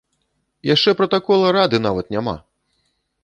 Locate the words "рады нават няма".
1.57-2.33